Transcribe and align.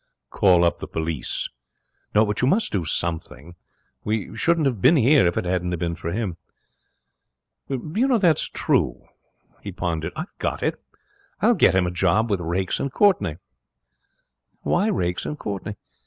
'Call 0.31 0.63
up 0.63 0.79
the 0.79 0.87
police.' 0.87 1.47
'No, 2.15 2.25
but 2.25 2.41
you 2.41 2.47
must 2.47 2.71
do 2.71 2.83
something. 2.85 3.53
We 4.03 4.35
shouldn't 4.35 4.65
have 4.65 4.81
been 4.81 4.95
here 4.95 5.27
if 5.27 5.37
it 5.37 5.45
hadn't 5.45 5.77
been 5.77 5.93
for 5.93 6.11
him.' 6.11 6.37
'That's 7.69 8.45
true!' 8.49 9.05
He 9.61 9.71
pondered. 9.71 10.13
'I've 10.15 10.35
got 10.39 10.63
it; 10.63 10.81
I'll 11.39 11.53
get 11.53 11.75
him 11.75 11.85
a 11.85 11.91
job 11.91 12.31
with 12.31 12.39
Raikes 12.41 12.79
and 12.79 12.91
Courtenay.' 12.91 13.37
'Why 14.63 14.87
Raikes 14.87 15.27
and 15.27 15.37
Courtenay?' 15.37 15.75